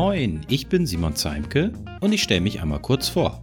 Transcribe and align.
Moin, 0.00 0.46
ich 0.48 0.68
bin 0.68 0.86
Simon 0.86 1.16
Zeimke 1.16 1.72
und 2.00 2.12
ich 2.12 2.22
stelle 2.22 2.40
mich 2.40 2.62
einmal 2.62 2.80
kurz 2.80 3.08
vor. 3.08 3.42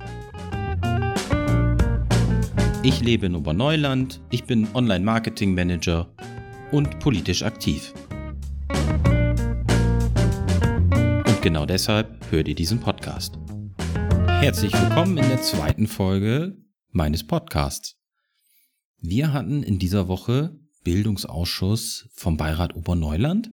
Ich 2.81 3.02
lebe 3.02 3.26
in 3.26 3.36
Oberneuland, 3.36 4.21
ich 4.29 4.46
bin 4.46 4.65
Online-Marketing-Manager 4.73 6.15
und 6.71 6.97
politisch 6.99 7.44
aktiv. 7.44 7.94
Und 11.28 11.41
genau 11.41 11.66
deshalb 11.66 12.32
hört 12.32 12.48
ihr 12.48 12.56
diesen 12.56 12.80
Podcast. 12.80 13.38
Herzlich 14.26 14.72
willkommen 14.72 15.18
in 15.18 15.28
der 15.28 15.42
zweiten 15.42 15.88
Folge 15.88 16.56
meines 16.90 17.28
Podcasts. 17.28 17.98
Wir 19.02 19.34
hatten 19.34 19.62
in 19.62 19.78
dieser 19.78 20.08
Woche 20.08 20.58
Bildungsausschuss 20.86 22.08
vom 22.14 22.38
Beirat 22.38 22.78
Oberneuland 22.78 23.50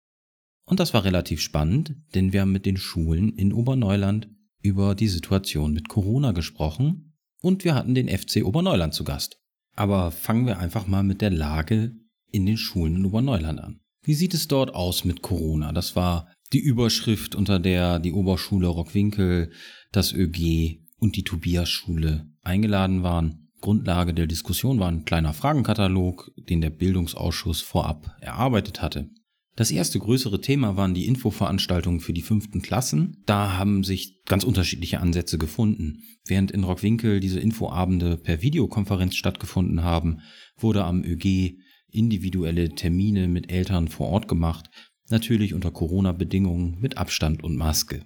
und 0.70 0.78
das 0.78 0.94
war 0.94 1.04
relativ 1.04 1.40
spannend, 1.40 1.96
denn 2.14 2.32
wir 2.32 2.42
haben 2.42 2.52
mit 2.52 2.64
den 2.64 2.76
Schulen 2.76 3.30
in 3.30 3.52
Oberneuland 3.52 4.28
über 4.62 4.94
die 4.94 5.08
Situation 5.08 5.72
mit 5.72 5.88
Corona 5.88 6.30
gesprochen 6.30 7.16
und 7.42 7.64
wir 7.64 7.74
hatten 7.74 7.96
den 7.96 8.08
FC 8.08 8.44
Oberneuland 8.44 8.94
zu 8.94 9.02
Gast. 9.02 9.40
Aber 9.74 10.12
fangen 10.12 10.46
wir 10.46 10.60
einfach 10.60 10.86
mal 10.86 11.02
mit 11.02 11.22
der 11.22 11.30
Lage 11.30 11.96
in 12.30 12.46
den 12.46 12.56
Schulen 12.56 12.96
in 12.96 13.04
Oberneuland 13.04 13.58
an. 13.58 13.80
Wie 14.02 14.14
sieht 14.14 14.32
es 14.32 14.46
dort 14.46 14.72
aus 14.72 15.04
mit 15.04 15.22
Corona? 15.22 15.72
Das 15.72 15.96
war 15.96 16.28
die 16.52 16.60
Überschrift, 16.60 17.34
unter 17.34 17.58
der 17.58 17.98
die 17.98 18.12
Oberschule 18.12 18.68
Rockwinkel, 18.68 19.50
das 19.90 20.12
ÖG 20.12 20.82
und 20.98 21.16
die 21.16 21.24
Tobias-Schule 21.24 22.28
eingeladen 22.42 23.02
waren. 23.02 23.48
Grundlage 23.60 24.14
der 24.14 24.28
Diskussion 24.28 24.78
war 24.78 24.88
ein 24.88 25.04
kleiner 25.04 25.32
Fragenkatalog, 25.32 26.30
den 26.36 26.60
der 26.60 26.70
Bildungsausschuss 26.70 27.60
vorab 27.60 28.16
erarbeitet 28.20 28.80
hatte. 28.80 29.10
Das 29.56 29.70
erste 29.70 29.98
größere 29.98 30.40
Thema 30.40 30.76
waren 30.76 30.94
die 30.94 31.06
Infoveranstaltungen 31.06 32.00
für 32.00 32.12
die 32.12 32.22
fünften 32.22 32.62
Klassen. 32.62 33.22
Da 33.26 33.58
haben 33.58 33.84
sich 33.84 34.22
ganz 34.24 34.44
unterschiedliche 34.44 35.00
Ansätze 35.00 35.38
gefunden. 35.38 36.02
Während 36.26 36.50
in 36.50 36.64
Rockwinkel 36.64 37.20
diese 37.20 37.40
Infoabende 37.40 38.16
per 38.16 38.42
Videokonferenz 38.42 39.16
stattgefunden 39.16 39.82
haben, 39.82 40.20
wurde 40.56 40.84
am 40.84 41.02
ÖG 41.04 41.58
individuelle 41.90 42.70
Termine 42.70 43.28
mit 43.28 43.50
Eltern 43.50 43.88
vor 43.88 44.08
Ort 44.08 44.28
gemacht, 44.28 44.70
natürlich 45.08 45.54
unter 45.54 45.72
Corona-Bedingungen 45.72 46.78
mit 46.80 46.96
Abstand 46.96 47.42
und 47.42 47.56
Maske. 47.56 48.04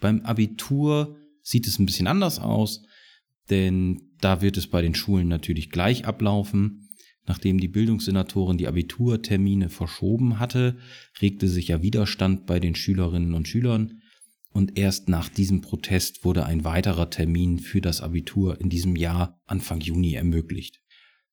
Beim 0.00 0.20
Abitur 0.22 1.16
sieht 1.42 1.66
es 1.66 1.78
ein 1.78 1.86
bisschen 1.86 2.06
anders 2.06 2.38
aus, 2.38 2.82
denn 3.50 4.12
da 4.20 4.40
wird 4.40 4.56
es 4.56 4.68
bei 4.68 4.82
den 4.82 4.94
Schulen 4.94 5.28
natürlich 5.28 5.70
gleich 5.70 6.06
ablaufen. 6.06 6.81
Nachdem 7.26 7.58
die 7.58 7.68
Bildungssenatorin 7.68 8.58
die 8.58 8.66
Abiturtermine 8.66 9.68
verschoben 9.68 10.38
hatte, 10.38 10.78
regte 11.20 11.48
sich 11.48 11.68
ja 11.68 11.82
Widerstand 11.82 12.46
bei 12.46 12.58
den 12.58 12.74
Schülerinnen 12.74 13.34
und 13.34 13.46
Schülern 13.46 14.02
und 14.52 14.78
erst 14.78 15.08
nach 15.08 15.28
diesem 15.28 15.62
Protest 15.62 16.24
wurde 16.24 16.44
ein 16.44 16.64
weiterer 16.64 17.08
Termin 17.10 17.58
für 17.58 17.80
das 17.80 18.00
Abitur 18.00 18.60
in 18.60 18.68
diesem 18.68 18.96
Jahr 18.96 19.40
Anfang 19.46 19.80
Juni 19.80 20.14
ermöglicht. 20.14 20.80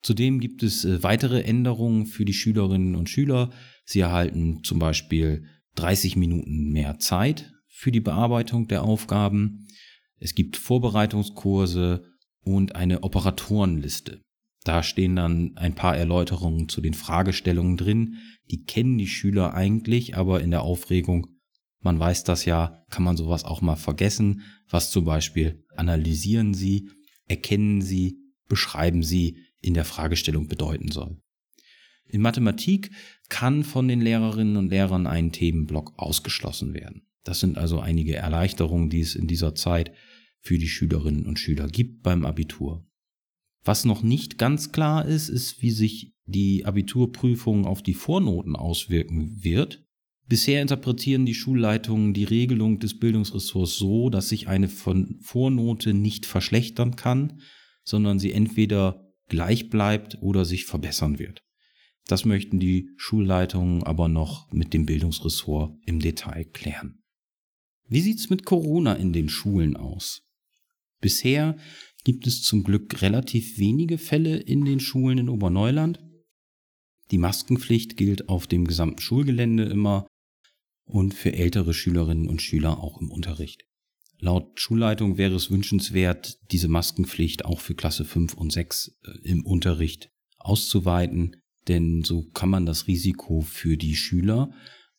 Zudem 0.02 0.40
gibt 0.40 0.64
es 0.64 0.86
äh, 0.86 1.04
weitere 1.04 1.42
Änderungen 1.42 2.06
für 2.06 2.24
die 2.24 2.34
Schülerinnen 2.34 2.96
und 2.96 3.10
Schüler. 3.10 3.52
Sie 3.84 4.00
erhalten 4.00 4.64
zum 4.64 4.80
Beispiel 4.80 5.46
30 5.76 6.16
Minuten 6.16 6.72
mehr 6.72 7.00
Zeit 7.00 7.52
für 7.68 7.92
die 7.92 8.00
Bearbeitung 8.00 8.68
der 8.70 8.84
Aufgaben. 8.84 9.68
Es 10.18 10.36
gibt 10.36 10.56
Vorbereitungskurse 10.56 12.04
und 12.42 12.76
eine 12.76 13.04
Operatorenliste. 13.04 14.22
Da 14.64 14.84
stehen 14.84 15.16
dann 15.16 15.56
ein 15.56 15.76
paar 15.76 15.96
Erläuterungen 15.96 16.68
zu 16.68 16.82
den 16.82 16.94
Fragestellungen 16.94 17.78
drin. 17.78 18.18
Die 18.52 18.66
kennen 18.66 18.98
die 18.98 19.08
Schüler 19.08 19.54
eigentlich, 19.54 20.18
aber 20.18 20.42
in 20.42 20.52
der 20.52 20.64
Aufregung, 20.64 21.28
man 21.82 21.98
weiß 22.00 22.26
das 22.26 22.46
ja, 22.46 22.84
kann 22.90 23.04
man 23.04 23.16
sowas 23.16 23.46
auch 23.46 23.62
mal 23.62 23.78
vergessen. 23.78 24.42
Was 24.70 24.92
zum 24.92 25.06
Beispiel 25.06 25.66
analysieren 25.76 26.54
Sie, 26.54 26.90
erkennen 27.26 27.82
Sie, 27.82 28.18
beschreiben 28.50 29.02
Sie 29.02 29.38
in 29.62 29.74
der 29.74 29.86
Fragestellung 29.86 30.48
bedeuten 30.48 30.92
soll. 30.92 31.22
In 32.06 32.22
Mathematik 32.22 32.92
kann 33.30 33.64
von 33.64 33.88
den 33.88 34.02
Lehrerinnen 34.02 34.58
und 34.58 34.70
Lehrern 34.70 35.06
ein 35.08 35.32
Themenblock 35.32 35.94
ausgeschlossen 35.98 36.74
werden. 36.74 37.08
Das 37.24 37.40
sind 37.40 37.58
also 37.58 37.80
einige 37.80 38.16
Erleichterungen, 38.16 38.90
die 38.90 39.02
es 39.02 39.16
in 39.16 39.28
dieser 39.28 39.54
Zeit 39.54 39.92
für 40.42 40.58
die 40.58 40.68
Schülerinnen 40.68 41.26
und 41.26 41.38
Schüler 41.38 41.68
gibt 41.68 42.02
beim 42.02 42.26
Abitur. 42.26 42.89
Was 43.64 43.86
noch 43.86 44.04
nicht 44.04 44.38
ganz 44.38 44.72
klar 44.72 45.06
ist, 45.06 45.30
ist, 45.30 45.62
wie 45.62 45.72
sich 45.72 46.14
die 46.26 46.66
Abiturprüfung 46.66 47.66
auf 47.66 47.82
die 47.82 47.94
Vornoten 47.94 48.56
auswirken 48.56 49.44
wird. 49.44 49.84
Bisher 50.28 50.62
interpretieren 50.62 51.26
die 51.26 51.34
Schulleitungen 51.34 52.14
die 52.14 52.24
Regelung 52.24 52.80
des 52.80 53.00
Bildungsressorts 53.00 53.78
so, 53.78 54.10
dass 54.10 54.30
sich 54.30 54.48
eine 54.48 54.70
von 54.70 55.18
Vornote 55.22 55.94
nicht 55.94 56.26
verschlechtern 56.26 56.96
kann, 56.96 57.42
sondern 57.84 58.20
sie 58.20 58.32
entweder 58.32 59.12
gleich 59.28 59.70
bleibt 59.70 60.20
oder 60.22 60.46
sich 60.46 60.66
verbessern 60.66 61.18
wird. 61.18 61.42
Das 62.08 62.26
möchten 62.26 62.60
die 62.60 62.90
Schulleitungen 62.98 63.84
aber 63.84 64.08
noch 64.08 64.52
mit 64.52 64.74
dem 64.74 64.86
Bildungsressort 64.86 65.78
im 65.86 66.00
Detail 66.00 66.46
klären. 66.46 67.04
Wie 67.88 68.02
sieht's 68.02 68.30
mit 68.30 68.46
Corona 68.46 68.94
in 68.94 69.14
den 69.14 69.30
Schulen 69.30 69.76
aus? 69.76 70.22
Bisher 71.02 71.58
gibt 72.10 72.26
es 72.26 72.42
zum 72.42 72.64
Glück 72.64 73.04
relativ 73.04 73.60
wenige 73.60 74.00
Fälle 74.00 74.38
in 74.38 74.66
den 74.66 74.80
Schulen 74.80 75.20
in 75.20 75.30
Oberneuland. 75.30 76.00
Die 77.12 77.20
Maskenpflicht 77.20 77.98
gilt 77.98 78.30
auf 78.30 78.48
dem 78.48 78.66
gesamten 78.66 79.00
Schulgelände 79.00 79.66
immer 79.66 80.08
und 80.86 81.14
für 81.14 81.34
ältere 81.34 81.72
Schülerinnen 81.72 82.28
und 82.28 82.42
Schüler 82.42 82.80
auch 82.80 83.00
im 83.00 83.12
Unterricht. 83.12 83.68
Laut 84.18 84.60
Schulleitung 84.60 85.20
wäre 85.20 85.36
es 85.36 85.52
wünschenswert, 85.52 86.40
diese 86.50 86.68
Maskenpflicht 86.68 87.46
auch 87.46 87.60
für 87.60 87.76
Klasse 87.76 88.06
5 88.06 88.34
und 88.34 88.52
6 88.52 88.98
äh, 89.04 89.12
im 89.30 89.46
Unterricht 89.46 90.10
auszuweiten, 90.40 91.36
denn 91.68 92.04
so 92.04 92.24
kann 92.32 92.50
man 92.50 92.66
das 92.66 92.88
Risiko 92.88 93.42
für 93.42 93.78
die 93.78 93.96
Schüler, 93.96 94.52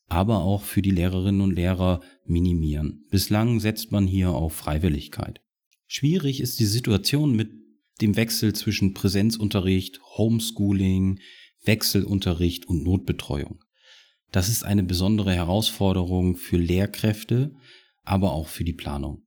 aber 0.07 0.45
auch 0.45 0.63
für 0.63 0.81
die 0.81 0.93
Lehrerinnen 0.93 1.41
und 1.41 1.57
Lehrer 1.57 2.03
minimieren. 2.25 3.05
Bislang 3.11 3.59
setzt 3.59 3.91
man 3.91 4.07
hier 4.07 4.31
auf 4.31 4.53
Freiwilligkeit. 4.53 5.41
Schwierig 5.93 6.41
ist 6.41 6.61
die 6.61 6.67
Situation 6.67 7.35
mit 7.35 7.51
dem 8.01 8.15
Wechsel 8.15 8.53
zwischen 8.53 8.95
Präsenzunterricht, 8.95 10.01
Homeschooling, 10.17 11.19
Wechselunterricht 11.65 12.69
und 12.69 12.85
Notbetreuung. 12.85 13.65
Das 14.31 14.49
ist 14.49 14.63
eine 14.63 14.85
besondere 14.85 15.35
Herausforderung 15.35 16.37
für 16.37 16.59
Lehrkräfte, 16.59 17.57
aber 18.05 18.31
auch 18.35 18.47
für 18.47 18.63
die 18.63 18.73
Planung. 18.73 19.27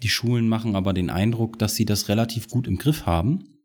Die 0.00 0.10
Schulen 0.10 0.48
machen 0.48 0.76
aber 0.76 0.92
den 0.92 1.10
Eindruck, 1.10 1.58
dass 1.58 1.74
sie 1.74 1.86
das 1.86 2.08
relativ 2.08 2.46
gut 2.46 2.68
im 2.68 2.78
Griff 2.78 3.04
haben. 3.04 3.58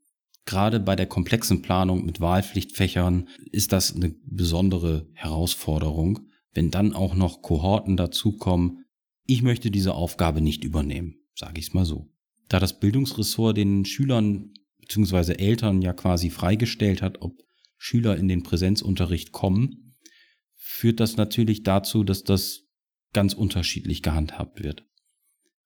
Gerade 0.46 0.80
bei 0.80 0.96
der 0.96 1.06
komplexen 1.06 1.62
Planung 1.62 2.08
mit 2.08 2.20
Wahlpflichtfächern 2.20 3.30
ist 3.52 3.72
das 3.72 3.96
eine 3.96 4.16
besondere 4.26 5.08
Herausforderung, 5.14 6.22
wenn 6.56 6.72
dann 6.72 6.94
auch 6.94 7.14
noch 7.14 7.44
Kohorten 7.44 7.98
dazukommen. 7.98 8.86
Ich 9.28 9.44
möchte 9.44 9.70
diese 9.70 9.94
Aufgabe 9.94 10.42
nicht 10.42 10.64
übernehmen 10.64 11.19
sage 11.40 11.60
ich 11.60 11.68
es 11.68 11.74
mal 11.74 11.86
so. 11.86 12.12
Da 12.50 12.60
das 12.60 12.80
Bildungsressort 12.80 13.56
den 13.58 13.86
Schülern 13.86 14.54
bzw. 14.80 15.34
Eltern 15.34 15.82
ja 15.82 15.94
quasi 15.94 16.30
freigestellt 16.30 17.02
hat, 17.02 17.22
ob 17.22 17.42
Schüler 17.78 18.18
in 18.18 18.28
den 18.28 18.44
Präsenzunterricht 18.44 19.32
kommen, 19.32 19.96
führt 20.56 21.00
das 21.00 21.16
natürlich 21.16 21.64
dazu, 21.64 22.04
dass 22.04 22.24
das 22.24 22.66
ganz 23.14 23.34
unterschiedlich 23.34 24.04
gehandhabt 24.04 24.62
wird. 24.62 24.86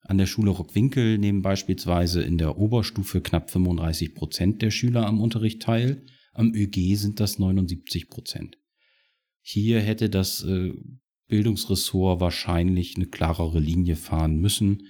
An 0.02 0.18
der 0.18 0.28
Schule 0.28 0.52
Rockwinkel 0.52 1.18
nehmen 1.18 1.42
beispielsweise 1.42 2.22
in 2.22 2.38
der 2.38 2.58
Oberstufe 2.58 3.22
knapp 3.22 3.50
35 3.50 4.14
Prozent 4.14 4.62
der 4.62 4.70
Schüler 4.70 5.08
am 5.08 5.22
Unterricht 5.22 5.62
teil, 5.62 6.06
am 6.34 6.54
ÖG 6.54 6.96
sind 6.96 7.20
das 7.20 7.40
79 7.40 8.10
Prozent. 8.10 8.58
Hier 9.42 9.82
hätte 9.82 10.10
das 10.10 10.44
äh, 10.44 10.74
Bildungsressort 11.28 12.20
wahrscheinlich 12.20 12.96
eine 12.96 13.08
klarere 13.08 13.60
Linie 13.60 13.96
fahren 13.96 14.38
müssen 14.38 14.84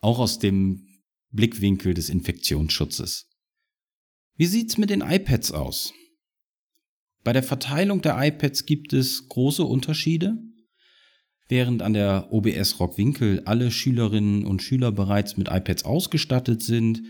auch 0.00 0.18
aus 0.18 0.38
dem 0.38 0.86
Blickwinkel 1.30 1.94
des 1.94 2.08
Infektionsschutzes. 2.08 3.28
Wie 4.36 4.46
sieht's 4.46 4.78
mit 4.78 4.90
den 4.90 5.00
iPads 5.00 5.52
aus? 5.52 5.92
Bei 7.24 7.32
der 7.32 7.42
Verteilung 7.42 8.00
der 8.00 8.16
iPads 8.18 8.64
gibt 8.66 8.92
es 8.92 9.28
große 9.28 9.64
Unterschiede. 9.64 10.38
Während 11.48 11.82
an 11.82 11.94
der 11.94 12.32
OBS 12.32 12.78
Rockwinkel 12.78 13.42
alle 13.44 13.70
Schülerinnen 13.70 14.44
und 14.44 14.62
Schüler 14.62 14.92
bereits 14.92 15.36
mit 15.36 15.48
iPads 15.48 15.84
ausgestattet 15.84 16.62
sind, 16.62 17.02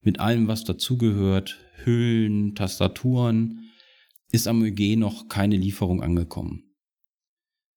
mit 0.00 0.20
allem, 0.20 0.48
was 0.48 0.64
dazugehört, 0.64 1.58
Hüllen, 1.84 2.54
Tastaturen, 2.54 3.70
ist 4.30 4.46
am 4.48 4.62
ÖG 4.62 4.96
noch 4.96 5.28
keine 5.28 5.56
Lieferung 5.56 6.02
angekommen. 6.02 6.74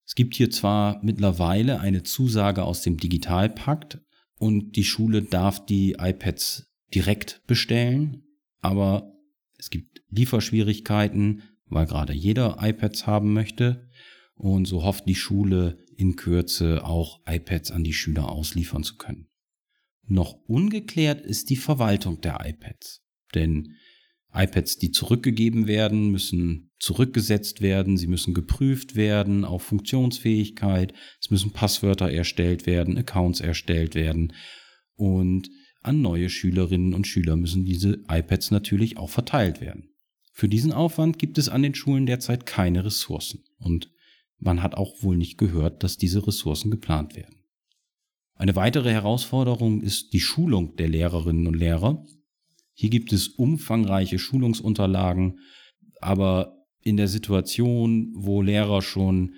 Es 0.05 0.15
gibt 0.15 0.35
hier 0.35 0.49
zwar 0.49 1.03
mittlerweile 1.03 1.79
eine 1.79 2.03
Zusage 2.03 2.63
aus 2.63 2.81
dem 2.81 2.97
Digitalpakt, 2.97 3.99
und 4.37 4.75
die 4.75 4.83
Schule 4.83 5.23
darf 5.23 5.65
die 5.65 5.95
iPads 5.99 6.71
direkt 6.93 7.41
bestellen, 7.47 8.23
aber 8.59 9.13
es 9.57 9.69
gibt 9.69 10.03
Lieferschwierigkeiten, 10.09 11.43
weil 11.65 11.85
gerade 11.85 12.13
jeder 12.13 12.57
iPads 12.61 13.07
haben 13.07 13.33
möchte 13.33 13.89
und 14.35 14.65
so 14.65 14.83
hofft 14.83 15.07
die 15.07 15.15
Schule 15.15 15.79
in 15.95 16.15
Kürze 16.15 16.85
auch 16.85 17.21
iPads 17.25 17.71
an 17.71 17.83
die 17.83 17.93
Schüler 17.93 18.29
ausliefern 18.29 18.83
zu 18.83 18.97
können. 18.97 19.27
Noch 20.03 20.33
ungeklärt 20.47 21.21
ist 21.21 21.49
die 21.49 21.57
Verwaltung 21.57 22.21
der 22.21 22.39
iPads. 22.45 23.03
Denn 23.35 23.75
iPads, 24.37 24.77
die 24.77 24.91
zurückgegeben 24.91 25.67
werden, 25.67 26.11
müssen 26.11 26.71
zurückgesetzt 26.79 27.61
werden, 27.61 27.97
sie 27.97 28.07
müssen 28.07 28.33
geprüft 28.33 28.95
werden 28.95 29.45
auf 29.45 29.63
Funktionsfähigkeit, 29.63 30.93
es 31.19 31.31
müssen 31.31 31.51
Passwörter 31.51 32.11
erstellt 32.11 32.65
werden, 32.65 32.97
Accounts 32.97 33.41
erstellt 33.41 33.95
werden 33.95 34.33
und 34.95 35.49
an 35.81 36.01
neue 36.01 36.29
Schülerinnen 36.29 36.93
und 36.93 37.07
Schüler 37.07 37.35
müssen 37.35 37.65
diese 37.65 38.03
iPads 38.09 38.51
natürlich 38.51 38.97
auch 38.97 39.09
verteilt 39.09 39.61
werden. 39.61 39.89
Für 40.33 40.47
diesen 40.47 40.71
Aufwand 40.71 41.17
gibt 41.17 41.37
es 41.37 41.49
an 41.49 41.63
den 41.63 41.73
Schulen 41.73 42.05
derzeit 42.05 42.45
keine 42.45 42.85
Ressourcen 42.85 43.43
und 43.57 43.89
man 44.37 44.61
hat 44.61 44.75
auch 44.75 45.01
wohl 45.01 45.17
nicht 45.17 45.37
gehört, 45.37 45.83
dass 45.83 45.97
diese 45.97 46.27
Ressourcen 46.27 46.69
geplant 46.69 47.15
werden. 47.15 47.37
Eine 48.35 48.55
weitere 48.55 48.91
Herausforderung 48.91 49.81
ist 49.81 50.13
die 50.13 50.19
Schulung 50.19 50.75
der 50.75 50.89
Lehrerinnen 50.89 51.47
und 51.47 51.55
Lehrer. 51.55 52.05
Hier 52.79 52.91
gibt 52.91 53.11
es 53.11 53.27
umfangreiche 53.27 54.19
Schulungsunterlagen, 54.19 55.39
aber 55.99 56.63
in 56.83 56.95
der 56.95 57.07
Situation, 57.07 58.13
wo 58.15 58.43
Lehrer 58.43 58.83
schon 58.83 59.33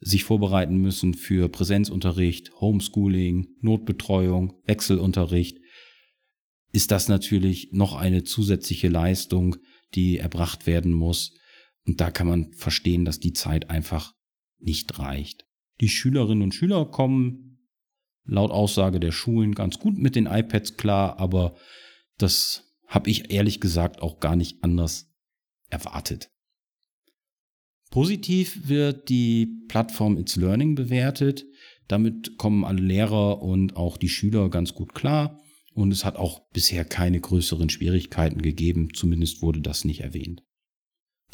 sich 0.00 0.24
vorbereiten 0.24 0.78
müssen 0.78 1.12
für 1.12 1.50
Präsenzunterricht, 1.50 2.50
Homeschooling, 2.62 3.48
Notbetreuung, 3.60 4.54
Wechselunterricht, 4.64 5.58
ist 6.72 6.90
das 6.90 7.08
natürlich 7.08 7.72
noch 7.72 7.94
eine 7.94 8.24
zusätzliche 8.24 8.88
Leistung, 8.88 9.56
die 9.94 10.16
erbracht 10.16 10.66
werden 10.66 10.92
muss. 10.92 11.34
Und 11.86 12.00
da 12.00 12.10
kann 12.10 12.26
man 12.26 12.54
verstehen, 12.54 13.04
dass 13.04 13.20
die 13.20 13.34
Zeit 13.34 13.68
einfach 13.68 14.14
nicht 14.60 14.98
reicht. 14.98 15.44
Die 15.82 15.90
Schülerinnen 15.90 16.42
und 16.42 16.54
Schüler 16.54 16.86
kommen 16.86 17.68
laut 18.24 18.50
Aussage 18.50 18.98
der 18.98 19.12
Schulen 19.12 19.54
ganz 19.54 19.78
gut 19.78 19.98
mit 19.98 20.16
den 20.16 20.24
iPads 20.24 20.78
klar, 20.78 21.18
aber 21.18 21.54
das 22.16 22.67
habe 22.88 23.10
ich 23.10 23.30
ehrlich 23.30 23.60
gesagt 23.60 24.02
auch 24.02 24.18
gar 24.18 24.34
nicht 24.34 24.64
anders 24.64 25.14
erwartet. 25.70 26.30
Positiv 27.90 28.68
wird 28.68 29.08
die 29.08 29.64
Plattform 29.68 30.18
It's 30.18 30.36
Learning 30.36 30.74
bewertet. 30.74 31.46
Damit 31.86 32.36
kommen 32.36 32.64
alle 32.64 32.82
Lehrer 32.82 33.40
und 33.40 33.76
auch 33.76 33.96
die 33.96 34.08
Schüler 34.08 34.50
ganz 34.50 34.74
gut 34.74 34.94
klar. 34.94 35.40
Und 35.72 35.92
es 35.92 36.04
hat 36.04 36.16
auch 36.16 36.50
bisher 36.50 36.84
keine 36.84 37.20
größeren 37.20 37.70
Schwierigkeiten 37.70 38.42
gegeben, 38.42 38.88
zumindest 38.94 39.42
wurde 39.42 39.60
das 39.60 39.84
nicht 39.84 40.00
erwähnt. 40.00 40.42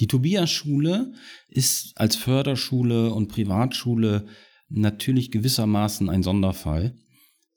Die 0.00 0.06
Tobias-Schule 0.06 1.12
ist 1.48 1.92
als 1.96 2.16
Förderschule 2.16 3.12
und 3.12 3.28
Privatschule 3.28 4.26
natürlich 4.68 5.30
gewissermaßen 5.30 6.08
ein 6.08 6.22
Sonderfall. 6.22 6.96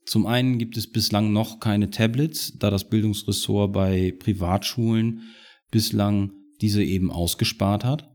Zum 0.08 0.26
einen 0.26 0.58
gibt 0.58 0.78
es 0.78 0.90
bislang 0.90 1.34
noch 1.34 1.60
keine 1.60 1.90
Tablets, 1.90 2.54
da 2.58 2.70
das 2.70 2.88
Bildungsressort 2.88 3.74
bei 3.74 4.14
Privatschulen 4.18 5.24
bislang 5.70 6.32
diese 6.62 6.82
eben 6.82 7.12
ausgespart 7.12 7.84
hat. 7.84 8.10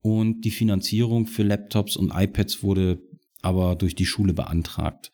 Und 0.00 0.40
die 0.40 0.50
Finanzierung 0.50 1.26
für 1.26 1.44
Laptops 1.44 1.96
und 1.96 2.10
iPads 2.12 2.64
wurde 2.64 3.00
aber 3.42 3.76
durch 3.76 3.94
die 3.94 4.06
Schule 4.06 4.34
beantragt. 4.34 5.12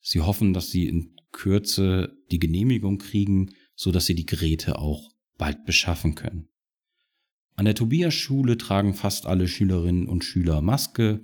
Sie 0.00 0.20
hoffen, 0.20 0.54
dass 0.54 0.70
sie 0.70 0.86
in 0.86 1.16
Kürze 1.32 2.16
die 2.30 2.38
Genehmigung 2.38 2.98
kriegen, 2.98 3.50
so 3.74 3.90
dass 3.90 4.06
sie 4.06 4.14
die 4.14 4.26
Geräte 4.26 4.78
auch 4.78 5.10
bald 5.36 5.64
beschaffen 5.64 6.14
können. 6.14 6.48
An 7.56 7.64
der 7.64 7.74
Tobias-Schule 7.74 8.56
tragen 8.56 8.94
fast 8.94 9.26
alle 9.26 9.48
Schülerinnen 9.48 10.06
und 10.06 10.22
Schüler 10.22 10.60
Maske. 10.60 11.22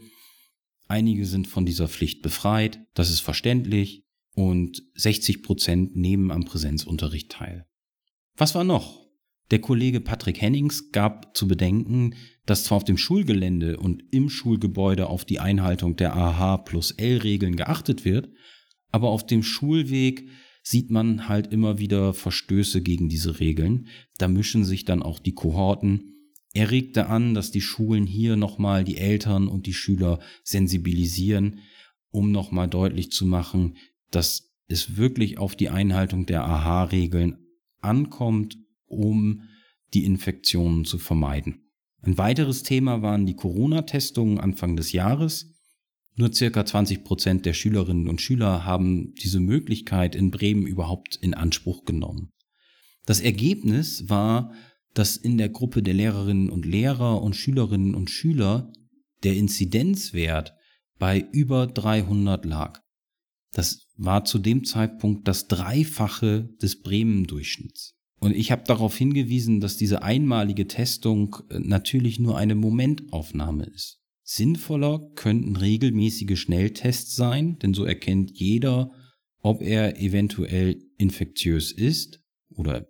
Einige 0.90 1.24
sind 1.24 1.46
von 1.46 1.64
dieser 1.64 1.86
Pflicht 1.86 2.20
befreit, 2.20 2.80
das 2.94 3.10
ist 3.10 3.20
verständlich, 3.20 4.02
und 4.34 4.82
60 4.94 5.44
Prozent 5.44 5.94
nehmen 5.94 6.32
am 6.32 6.44
Präsenzunterricht 6.44 7.30
teil. 7.30 7.64
Was 8.36 8.56
war 8.56 8.64
noch? 8.64 9.06
Der 9.52 9.60
Kollege 9.60 10.00
Patrick 10.00 10.40
Hennings 10.40 10.90
gab 10.90 11.36
zu 11.36 11.46
bedenken, 11.46 12.16
dass 12.44 12.64
zwar 12.64 12.78
auf 12.78 12.84
dem 12.84 12.98
Schulgelände 12.98 13.76
und 13.76 14.02
im 14.10 14.28
Schulgebäude 14.28 15.06
auf 15.06 15.24
die 15.24 15.38
Einhaltung 15.38 15.94
der 15.94 16.16
AH 16.16 16.56
plus 16.64 16.90
L-Regeln 16.90 17.54
geachtet 17.54 18.04
wird, 18.04 18.28
aber 18.90 19.10
auf 19.10 19.24
dem 19.24 19.44
Schulweg 19.44 20.28
sieht 20.64 20.90
man 20.90 21.28
halt 21.28 21.52
immer 21.52 21.78
wieder 21.78 22.14
Verstöße 22.14 22.82
gegen 22.82 23.08
diese 23.08 23.38
Regeln. 23.38 23.86
Da 24.18 24.26
mischen 24.26 24.64
sich 24.64 24.86
dann 24.86 25.04
auch 25.04 25.20
die 25.20 25.34
Kohorten. 25.34 26.19
Er 26.52 26.70
regte 26.70 27.06
an, 27.06 27.34
dass 27.34 27.50
die 27.50 27.60
Schulen 27.60 28.06
hier 28.06 28.36
nochmal 28.36 28.84
die 28.84 28.96
Eltern 28.96 29.46
und 29.46 29.66
die 29.66 29.74
Schüler 29.74 30.18
sensibilisieren, 30.42 31.60
um 32.10 32.32
nochmal 32.32 32.68
deutlich 32.68 33.12
zu 33.12 33.24
machen, 33.24 33.76
dass 34.10 34.52
es 34.66 34.96
wirklich 34.96 35.38
auf 35.38 35.54
die 35.54 35.68
Einhaltung 35.68 36.26
der 36.26 36.44
AHA-Regeln 36.44 37.38
ankommt, 37.80 38.58
um 38.86 39.42
die 39.94 40.04
Infektionen 40.04 40.84
zu 40.84 40.98
vermeiden. 40.98 41.70
Ein 42.02 42.18
weiteres 42.18 42.62
Thema 42.62 43.02
waren 43.02 43.26
die 43.26 43.36
Corona-Testungen 43.36 44.38
Anfang 44.38 44.76
des 44.76 44.92
Jahres. 44.92 45.52
Nur 46.16 46.32
circa 46.32 46.64
20 46.64 47.04
Prozent 47.04 47.46
der 47.46 47.52
Schülerinnen 47.52 48.08
und 48.08 48.20
Schüler 48.20 48.64
haben 48.64 49.14
diese 49.14 49.40
Möglichkeit 49.40 50.14
in 50.14 50.30
Bremen 50.30 50.66
überhaupt 50.66 51.16
in 51.16 51.34
Anspruch 51.34 51.84
genommen. 51.84 52.32
Das 53.06 53.20
Ergebnis 53.20 54.08
war, 54.08 54.52
dass 54.94 55.16
in 55.16 55.38
der 55.38 55.48
Gruppe 55.48 55.82
der 55.82 55.94
Lehrerinnen 55.94 56.50
und 56.50 56.66
Lehrer 56.66 57.22
und 57.22 57.36
Schülerinnen 57.36 57.94
und 57.94 58.10
Schüler 58.10 58.72
der 59.22 59.36
Inzidenzwert 59.36 60.54
bei 60.98 61.26
über 61.32 61.66
300 61.66 62.44
lag. 62.44 62.80
Das 63.52 63.86
war 63.96 64.24
zu 64.24 64.38
dem 64.38 64.64
Zeitpunkt 64.64 65.26
das 65.26 65.48
Dreifache 65.48 66.48
des 66.62 66.82
Bremen-Durchschnitts. 66.82 67.94
Und 68.20 68.36
ich 68.36 68.52
habe 68.52 68.62
darauf 68.66 68.96
hingewiesen, 68.96 69.60
dass 69.60 69.76
diese 69.76 70.02
einmalige 70.02 70.66
Testung 70.66 71.36
äh, 71.48 71.58
natürlich 71.58 72.20
nur 72.20 72.36
eine 72.36 72.54
Momentaufnahme 72.54 73.64
ist. 73.64 73.98
Sinnvoller 74.22 75.10
könnten 75.16 75.56
regelmäßige 75.56 76.38
Schnelltests 76.38 77.16
sein, 77.16 77.58
denn 77.58 77.74
so 77.74 77.84
erkennt 77.84 78.30
jeder, 78.32 78.92
ob 79.40 79.62
er 79.62 79.98
eventuell 80.00 80.80
infektiös 80.98 81.72
ist 81.72 82.20
oder 82.50 82.86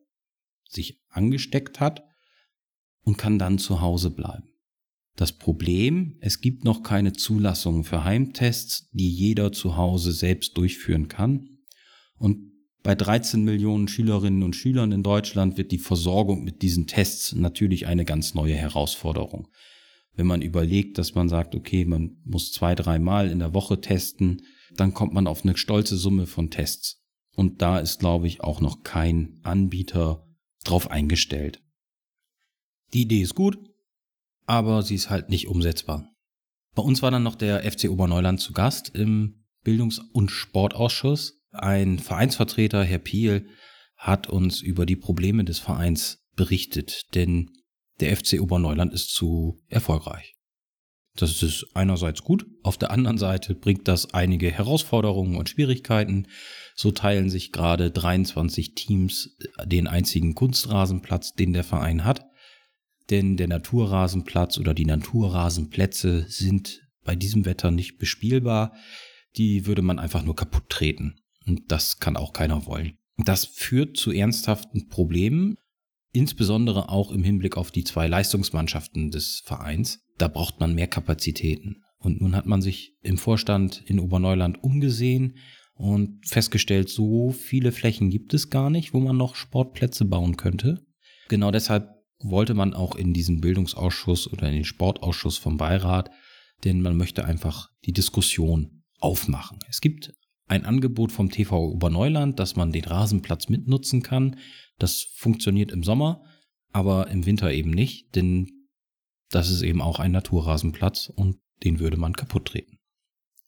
sich 0.68 0.99
angesteckt 1.10 1.80
hat 1.80 2.04
und 3.02 3.18
kann 3.18 3.38
dann 3.38 3.58
zu 3.58 3.80
Hause 3.80 4.10
bleiben. 4.10 4.48
Das 5.16 5.32
Problem, 5.32 6.16
es 6.20 6.40
gibt 6.40 6.64
noch 6.64 6.82
keine 6.82 7.12
Zulassungen 7.12 7.84
für 7.84 8.04
Heimtests, 8.04 8.88
die 8.92 9.10
jeder 9.10 9.52
zu 9.52 9.76
Hause 9.76 10.12
selbst 10.12 10.56
durchführen 10.56 11.08
kann. 11.08 11.58
Und 12.16 12.50
bei 12.82 12.94
13 12.94 13.44
Millionen 13.44 13.88
Schülerinnen 13.88 14.42
und 14.42 14.56
Schülern 14.56 14.92
in 14.92 15.02
Deutschland 15.02 15.58
wird 15.58 15.72
die 15.72 15.78
Versorgung 15.78 16.42
mit 16.44 16.62
diesen 16.62 16.86
Tests 16.86 17.34
natürlich 17.34 17.86
eine 17.86 18.06
ganz 18.06 18.32
neue 18.34 18.54
Herausforderung. 18.54 19.48
Wenn 20.14 20.26
man 20.26 20.42
überlegt, 20.42 20.96
dass 20.96 21.14
man 21.14 21.28
sagt, 21.28 21.54
okay, 21.54 21.84
man 21.84 22.16
muss 22.24 22.52
zwei, 22.52 22.74
dreimal 22.74 23.28
in 23.30 23.40
der 23.40 23.52
Woche 23.52 23.80
testen, 23.80 24.42
dann 24.74 24.94
kommt 24.94 25.12
man 25.12 25.26
auf 25.26 25.44
eine 25.44 25.56
stolze 25.56 25.96
Summe 25.96 26.26
von 26.26 26.50
Tests. 26.50 27.02
Und 27.36 27.62
da 27.62 27.78
ist, 27.78 28.00
glaube 28.00 28.26
ich, 28.26 28.40
auch 28.40 28.60
noch 28.60 28.82
kein 28.82 29.38
Anbieter 29.42 30.26
drauf 30.64 30.90
eingestellt. 30.90 31.62
Die 32.92 33.02
Idee 33.02 33.22
ist 33.22 33.34
gut, 33.34 33.58
aber 34.46 34.82
sie 34.82 34.94
ist 34.94 35.10
halt 35.10 35.28
nicht 35.28 35.46
umsetzbar. 35.46 36.08
Bei 36.74 36.82
uns 36.82 37.02
war 37.02 37.10
dann 37.10 37.22
noch 37.22 37.34
der 37.34 37.70
FC 37.70 37.88
Oberneuland 37.88 38.40
zu 38.40 38.52
Gast 38.52 38.90
im 38.94 39.44
Bildungs- 39.64 40.00
und 40.12 40.30
Sportausschuss. 40.30 41.40
Ein 41.52 41.98
Vereinsvertreter, 41.98 42.84
Herr 42.84 42.98
Piel, 42.98 43.48
hat 43.96 44.28
uns 44.28 44.60
über 44.60 44.86
die 44.86 44.96
Probleme 44.96 45.44
des 45.44 45.58
Vereins 45.58 46.24
berichtet, 46.36 47.14
denn 47.14 47.50
der 48.00 48.16
FC 48.16 48.40
Oberneuland 48.40 48.94
ist 48.94 49.14
zu 49.14 49.60
erfolgreich. 49.68 50.34
Das 51.16 51.42
ist 51.42 51.66
einerseits 51.74 52.22
gut, 52.22 52.46
auf 52.62 52.78
der 52.78 52.90
anderen 52.90 53.18
Seite 53.18 53.54
bringt 53.54 53.88
das 53.88 54.14
einige 54.14 54.50
Herausforderungen 54.50 55.36
und 55.36 55.48
Schwierigkeiten. 55.48 56.28
So 56.74 56.92
teilen 56.92 57.30
sich 57.30 57.52
gerade 57.52 57.90
23 57.90 58.74
Teams 58.74 59.36
den 59.64 59.86
einzigen 59.86 60.34
Kunstrasenplatz, 60.34 61.34
den 61.34 61.52
der 61.52 61.64
Verein 61.64 62.04
hat. 62.04 62.26
Denn 63.10 63.36
der 63.36 63.48
Naturrasenplatz 63.48 64.58
oder 64.58 64.72
die 64.72 64.86
Naturrasenplätze 64.86 66.26
sind 66.28 66.80
bei 67.02 67.16
diesem 67.16 67.44
Wetter 67.44 67.70
nicht 67.72 67.98
bespielbar. 67.98 68.72
Die 69.36 69.66
würde 69.66 69.82
man 69.82 69.98
einfach 69.98 70.22
nur 70.22 70.36
kaputt 70.36 70.68
treten. 70.68 71.16
Und 71.46 71.72
das 71.72 71.98
kann 71.98 72.16
auch 72.16 72.32
keiner 72.32 72.66
wollen. 72.66 72.98
Das 73.16 73.44
führt 73.44 73.96
zu 73.96 74.12
ernsthaften 74.12 74.88
Problemen, 74.88 75.56
insbesondere 76.12 76.88
auch 76.88 77.10
im 77.10 77.24
Hinblick 77.24 77.56
auf 77.56 77.70
die 77.70 77.84
zwei 77.84 78.06
Leistungsmannschaften 78.06 79.10
des 79.10 79.42
Vereins. 79.44 80.00
Da 80.20 80.28
braucht 80.28 80.60
man 80.60 80.74
mehr 80.74 80.86
Kapazitäten. 80.86 81.82
Und 81.98 82.20
nun 82.20 82.34
hat 82.34 82.46
man 82.46 82.62
sich 82.62 82.96
im 83.02 83.18
Vorstand 83.18 83.82
in 83.86 84.00
Oberneuland 84.00 84.62
umgesehen 84.62 85.36
und 85.74 86.26
festgestellt, 86.26 86.88
so 86.88 87.30
viele 87.30 87.72
Flächen 87.72 88.10
gibt 88.10 88.34
es 88.34 88.50
gar 88.50 88.70
nicht, 88.70 88.94
wo 88.94 89.00
man 89.00 89.16
noch 89.16 89.34
Sportplätze 89.34 90.04
bauen 90.04 90.36
könnte. 90.36 90.84
Genau 91.28 91.50
deshalb 91.50 91.88
wollte 92.18 92.54
man 92.54 92.74
auch 92.74 92.96
in 92.96 93.12
diesen 93.12 93.40
Bildungsausschuss 93.40 94.30
oder 94.30 94.48
in 94.48 94.54
den 94.54 94.64
Sportausschuss 94.64 95.38
vom 95.38 95.56
Beirat 95.56 96.10
denn 96.64 96.82
man 96.82 96.96
möchte 96.96 97.24
einfach 97.24 97.70
die 97.84 97.92
Diskussion 97.92 98.82
aufmachen. 98.98 99.58
Es 99.68 99.80
gibt 99.80 100.12
ein 100.46 100.64
Angebot 100.64 101.12
vom 101.12 101.30
TV 101.30 101.70
Oberneuland, 101.70 102.38
dass 102.38 102.56
man 102.56 102.72
den 102.72 102.84
Rasenplatz 102.84 103.48
mitnutzen 103.48 104.02
kann. 104.02 104.36
Das 104.78 105.06
funktioniert 105.14 105.70
im 105.70 105.82
Sommer, 105.82 106.22
aber 106.72 107.08
im 107.08 107.24
Winter 107.24 107.52
eben 107.52 107.70
nicht, 107.70 108.14
denn 108.14 108.48
das 109.30 109.50
ist 109.50 109.62
eben 109.62 109.80
auch 109.80 109.98
ein 109.98 110.12
Naturrasenplatz 110.12 111.10
und 111.14 111.38
den 111.64 111.78
würde 111.78 111.96
man 111.96 112.14
kaputt 112.14 112.46
treten. 112.46 112.78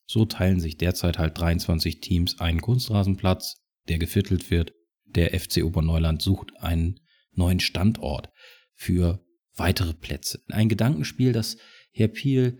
So 0.05 0.25
teilen 0.25 0.59
sich 0.59 0.77
derzeit 0.77 1.17
halt 1.17 1.37
23 1.37 1.99
Teams 2.01 2.39
einen 2.39 2.61
Kunstrasenplatz, 2.61 3.61
der 3.87 3.97
geviertelt 3.97 4.51
wird. 4.51 4.73
Der 5.05 5.37
FC 5.39 5.63
Oberneuland 5.63 6.21
sucht 6.21 6.51
einen 6.59 6.99
neuen 7.31 7.59
Standort 7.59 8.29
für 8.73 9.25
weitere 9.55 9.93
Plätze. 9.93 10.41
Ein 10.49 10.69
Gedankenspiel, 10.69 11.31
das 11.31 11.57
Herr 11.91 12.07
Piel 12.07 12.59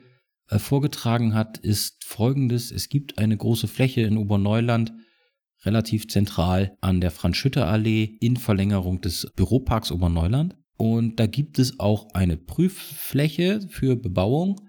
äh, 0.50 0.60
vorgetragen 0.60 1.34
hat, 1.34 1.58
ist 1.58 2.04
folgendes. 2.04 2.72
Es 2.72 2.90
gibt 2.90 3.18
eine 3.18 3.38
große 3.38 3.68
Fläche 3.68 4.02
in 4.02 4.18
Oberneuland, 4.18 4.94
relativ 5.64 6.08
zentral 6.08 6.78
an 6.82 7.02
der 7.02 7.12
Franz-Schütter-Allee 7.12 8.18
in 8.20 8.38
Verlängerung 8.38 9.02
des 9.02 9.32
Büroparks 9.36 9.92
Oberneuland. 9.92 10.56
Und 10.78 11.20
da 11.20 11.28
gibt 11.28 11.60
es 11.60 11.80
auch 11.80 12.10
eine 12.14 12.38
Prüffläche 12.38 13.62
für 13.70 13.96
Bebauung 13.96 14.60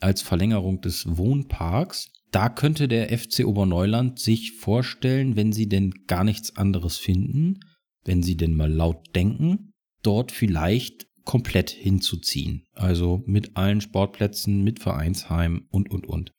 als 0.00 0.22
Verlängerung 0.22 0.80
des 0.80 1.04
Wohnparks. 1.16 2.10
Da 2.30 2.48
könnte 2.48 2.88
der 2.88 3.16
FC 3.16 3.44
Oberneuland 3.44 4.18
sich 4.18 4.52
vorstellen, 4.52 5.36
wenn 5.36 5.52
sie 5.52 5.68
denn 5.68 5.92
gar 6.06 6.24
nichts 6.24 6.56
anderes 6.56 6.96
finden, 6.96 7.60
wenn 8.04 8.22
sie 8.22 8.36
denn 8.36 8.54
mal 8.54 8.72
laut 8.72 9.14
denken, 9.14 9.72
dort 10.02 10.32
vielleicht 10.32 11.06
komplett 11.24 11.70
hinzuziehen. 11.70 12.66
Also 12.74 13.22
mit 13.26 13.56
allen 13.56 13.80
Sportplätzen, 13.80 14.62
mit 14.62 14.80
Vereinsheim 14.80 15.66
und, 15.70 15.90
und, 15.90 16.06
und. 16.06 16.32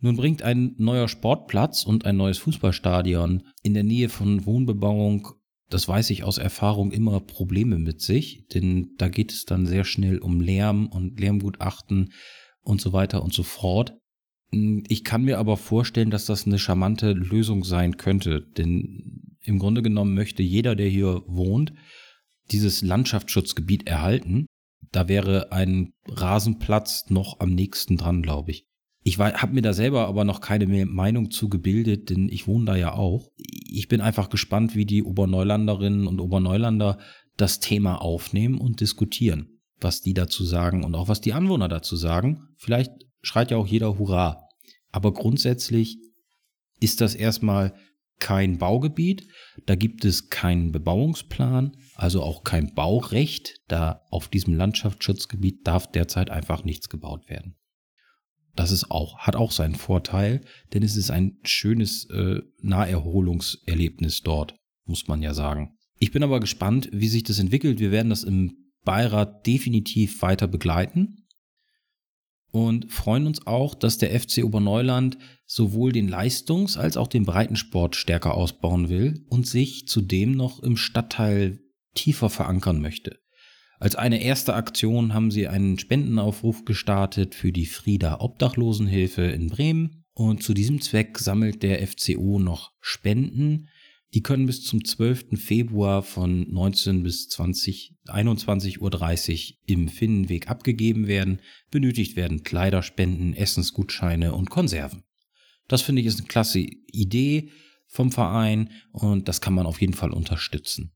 Nun 0.00 0.16
bringt 0.16 0.42
ein 0.42 0.74
neuer 0.78 1.08
Sportplatz 1.08 1.84
und 1.84 2.04
ein 2.04 2.16
neues 2.16 2.38
Fußballstadion 2.38 3.42
in 3.62 3.74
der 3.74 3.82
Nähe 3.82 4.08
von 4.08 4.44
Wohnbebauung, 4.44 5.28
das 5.68 5.88
weiß 5.88 6.10
ich 6.10 6.22
aus 6.22 6.38
Erfahrung, 6.38 6.92
immer 6.92 7.20
Probleme 7.20 7.78
mit 7.78 8.00
sich, 8.00 8.46
denn 8.52 8.94
da 8.98 9.08
geht 9.08 9.32
es 9.32 9.44
dann 9.44 9.66
sehr 9.66 9.84
schnell 9.84 10.18
um 10.18 10.40
Lärm 10.40 10.86
und 10.86 11.18
Lärmgutachten 11.18 12.12
und 12.62 12.80
so 12.80 12.92
weiter 12.92 13.22
und 13.22 13.32
so 13.32 13.42
fort. 13.42 13.94
Ich 14.50 15.02
kann 15.02 15.24
mir 15.24 15.38
aber 15.38 15.56
vorstellen, 15.56 16.10
dass 16.10 16.26
das 16.26 16.46
eine 16.46 16.58
charmante 16.58 17.12
Lösung 17.12 17.64
sein 17.64 17.96
könnte, 17.96 18.42
denn 18.56 19.36
im 19.42 19.58
Grunde 19.58 19.82
genommen 19.82 20.14
möchte 20.14 20.42
jeder, 20.42 20.76
der 20.76 20.88
hier 20.88 21.22
wohnt, 21.26 21.72
dieses 22.52 22.82
Landschaftsschutzgebiet 22.82 23.88
erhalten. 23.88 24.46
Da 24.92 25.08
wäre 25.08 25.52
ein 25.52 25.90
Rasenplatz 26.06 27.10
noch 27.10 27.40
am 27.40 27.50
nächsten 27.50 27.96
dran, 27.96 28.22
glaube 28.22 28.52
ich. 28.52 28.66
Ich 29.06 29.20
habe 29.20 29.54
mir 29.54 29.62
da 29.62 29.72
selber 29.72 30.08
aber 30.08 30.24
noch 30.24 30.40
keine 30.40 30.66
Meinung 30.84 31.30
zu 31.30 31.48
gebildet, 31.48 32.10
denn 32.10 32.28
ich 32.28 32.48
wohne 32.48 32.64
da 32.64 32.74
ja 32.74 32.94
auch. 32.94 33.30
Ich 33.36 33.86
bin 33.86 34.00
einfach 34.00 34.30
gespannt, 34.30 34.74
wie 34.74 34.84
die 34.84 35.04
Oberneulanderinnen 35.04 36.08
und 36.08 36.18
Oberneulander 36.18 36.98
das 37.36 37.60
Thema 37.60 38.02
aufnehmen 38.02 38.58
und 38.58 38.80
diskutieren, 38.80 39.60
was 39.80 40.00
die 40.00 40.12
dazu 40.12 40.44
sagen 40.44 40.82
und 40.82 40.96
auch 40.96 41.06
was 41.06 41.20
die 41.20 41.34
Anwohner 41.34 41.68
dazu 41.68 41.94
sagen. 41.94 42.48
Vielleicht 42.56 42.90
schreit 43.22 43.52
ja 43.52 43.58
auch 43.58 43.68
jeder 43.68 43.96
Hurra. 43.96 44.48
Aber 44.90 45.14
grundsätzlich 45.14 45.98
ist 46.80 47.00
das 47.00 47.14
erstmal 47.14 47.74
kein 48.18 48.58
Baugebiet, 48.58 49.28
da 49.66 49.76
gibt 49.76 50.04
es 50.04 50.30
keinen 50.30 50.72
Bebauungsplan, 50.72 51.76
also 51.94 52.24
auch 52.24 52.42
kein 52.42 52.74
Baurecht, 52.74 53.60
da 53.68 54.02
auf 54.10 54.26
diesem 54.26 54.54
Landschaftsschutzgebiet 54.54 55.64
darf 55.64 55.92
derzeit 55.92 56.30
einfach 56.30 56.64
nichts 56.64 56.88
gebaut 56.88 57.30
werden. 57.30 57.54
Das 58.56 58.70
ist 58.70 58.90
auch, 58.90 59.18
hat 59.18 59.36
auch 59.36 59.52
seinen 59.52 59.74
Vorteil, 59.74 60.40
denn 60.72 60.82
es 60.82 60.96
ist 60.96 61.10
ein 61.10 61.38
schönes 61.44 62.08
äh, 62.10 62.40
Naherholungserlebnis 62.62 64.22
dort, 64.22 64.56
muss 64.86 65.06
man 65.08 65.22
ja 65.22 65.34
sagen. 65.34 65.76
Ich 65.98 66.10
bin 66.10 66.22
aber 66.22 66.40
gespannt, 66.40 66.88
wie 66.92 67.08
sich 67.08 67.22
das 67.22 67.38
entwickelt. 67.38 67.78
Wir 67.78 67.92
werden 67.92 68.10
das 68.10 68.24
im 68.24 68.72
Beirat 68.84 69.46
definitiv 69.46 70.22
weiter 70.22 70.46
begleiten 70.46 71.26
und 72.50 72.90
freuen 72.90 73.26
uns 73.26 73.46
auch, 73.46 73.74
dass 73.74 73.98
der 73.98 74.18
FC 74.18 74.42
Oberneuland 74.42 75.18
sowohl 75.44 75.92
den 75.92 76.08
Leistungs- 76.08 76.78
als 76.78 76.96
auch 76.96 77.08
den 77.08 77.24
Breitensport 77.24 77.96
stärker 77.96 78.34
ausbauen 78.34 78.88
will 78.88 79.24
und 79.28 79.46
sich 79.46 79.86
zudem 79.86 80.32
noch 80.32 80.62
im 80.62 80.76
Stadtteil 80.76 81.60
tiefer 81.94 82.30
verankern 82.30 82.80
möchte. 82.80 83.18
Als 83.78 83.96
eine 83.96 84.22
erste 84.22 84.54
Aktion 84.54 85.12
haben 85.14 85.30
sie 85.30 85.48
einen 85.48 85.78
Spendenaufruf 85.78 86.64
gestartet 86.64 87.34
für 87.34 87.52
die 87.52 87.66
Frieda 87.66 88.20
Obdachlosenhilfe 88.20 89.22
in 89.22 89.48
Bremen 89.48 90.04
und 90.14 90.42
zu 90.42 90.54
diesem 90.54 90.80
Zweck 90.80 91.18
sammelt 91.18 91.62
der 91.62 91.86
FCO 91.86 92.38
noch 92.38 92.72
Spenden 92.80 93.68
die 94.16 94.22
können 94.22 94.46
bis 94.46 94.64
zum 94.64 94.82
12. 94.82 95.38
Februar 95.38 96.02
von 96.02 96.50
19 96.50 97.02
bis 97.02 97.28
20, 97.28 97.96
21.30 98.06 98.80
Uhr 98.80 99.56
im 99.66 99.88
Finnenweg 99.88 100.48
abgegeben 100.48 101.06
werden. 101.06 101.40
Benötigt 101.70 102.16
werden 102.16 102.42
Kleiderspenden, 102.42 103.34
Essensgutscheine 103.34 104.32
und 104.32 104.48
Konserven. 104.48 105.02
Das 105.68 105.82
finde 105.82 106.00
ich 106.00 106.06
ist 106.06 106.18
eine 106.18 106.28
klasse 106.28 106.60
Idee 106.60 107.50
vom 107.88 108.10
Verein 108.10 108.70
und 108.90 109.28
das 109.28 109.42
kann 109.42 109.52
man 109.52 109.66
auf 109.66 109.82
jeden 109.82 109.92
Fall 109.92 110.12
unterstützen. 110.12 110.95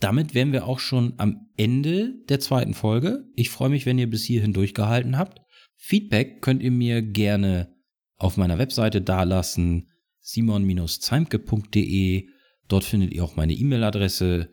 Damit 0.00 0.34
wären 0.34 0.52
wir 0.52 0.66
auch 0.66 0.80
schon 0.80 1.14
am 1.18 1.46
Ende 1.56 2.14
der 2.28 2.40
zweiten 2.40 2.74
Folge. 2.74 3.24
Ich 3.36 3.50
freue 3.50 3.68
mich, 3.68 3.84
wenn 3.84 3.98
ihr 3.98 4.08
bis 4.08 4.24
hierhin 4.24 4.54
durchgehalten 4.54 5.18
habt. 5.18 5.40
Feedback 5.76 6.40
könnt 6.40 6.62
ihr 6.62 6.70
mir 6.70 7.02
gerne 7.02 7.74
auf 8.16 8.36
meiner 8.36 8.58
Webseite 8.58 9.02
dalassen 9.02 9.88
simon-zeimke.de. 10.20 12.28
Dort 12.68 12.84
findet 12.84 13.12
ihr 13.12 13.24
auch 13.24 13.36
meine 13.36 13.52
E-Mail-Adresse 13.52 14.50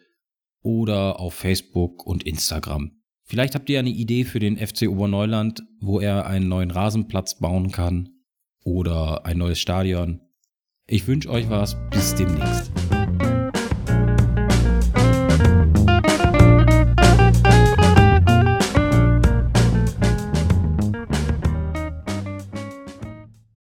oder 0.62 1.20
auf 1.20 1.34
Facebook 1.34 2.06
und 2.06 2.24
Instagram. 2.24 2.92
Vielleicht 3.24 3.56
habt 3.56 3.70
ihr 3.70 3.80
eine 3.80 3.90
Idee 3.90 4.24
für 4.24 4.40
den 4.40 4.58
FC 4.58 4.88
Oberneuland, 4.88 5.64
wo 5.80 6.00
er 6.00 6.26
einen 6.26 6.48
neuen 6.48 6.72
Rasenplatz 6.72 7.40
bauen 7.40 7.72
kann 7.72 8.10
oder 8.64 9.26
ein 9.26 9.38
neues 9.38 9.60
Stadion. 9.60 10.22
Ich 10.88 11.08
wünsche 11.08 11.30
euch 11.30 11.50
was. 11.50 11.76
Bis 11.92 12.16
demnächst. 12.16 12.72